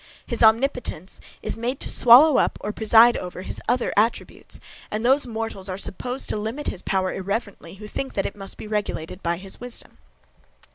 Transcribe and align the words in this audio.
His 0.25 0.41
omnipotence 0.41 1.21
is 1.43 1.55
made 1.55 1.79
to 1.81 1.87
swallow 1.87 2.39
up, 2.39 2.57
or 2.61 2.71
preside 2.73 3.15
over 3.17 3.43
his 3.43 3.61
other 3.69 3.93
attributes, 3.95 4.59
and 4.89 5.05
those 5.05 5.27
mortals 5.27 5.69
are 5.69 5.77
supposed 5.77 6.27
to 6.31 6.37
limit 6.37 6.69
his 6.69 6.81
power 6.81 7.13
irreverently, 7.13 7.75
who 7.75 7.85
think 7.87 8.13
that 8.15 8.25
it 8.25 8.35
must 8.35 8.57
be 8.57 8.65
regulated 8.65 9.21
by 9.21 9.37
his 9.37 9.59
wisdom. 9.59 9.99